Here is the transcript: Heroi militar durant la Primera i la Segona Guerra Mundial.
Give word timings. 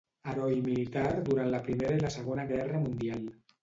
Heroi 0.29 0.57
militar 0.69 1.05
durant 1.29 1.53
la 1.53 1.63
Primera 1.69 2.01
i 2.01 2.03
la 2.09 2.15
Segona 2.19 2.51
Guerra 2.57 2.87
Mundial. 2.91 3.35